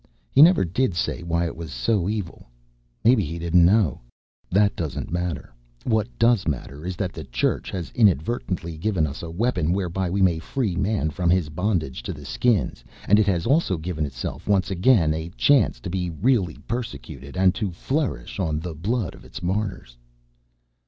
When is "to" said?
12.01-12.13, 15.81-15.89, 17.53-17.69